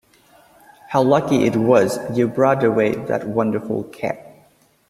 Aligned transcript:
How 0.87 1.03
lucky 1.03 1.43
it 1.45 1.55
was 1.55 1.99
you 2.17 2.27
brought 2.27 2.63
away 2.63 2.95
that 3.05 3.27
wonderful 3.27 3.83
Cap! 3.83 4.17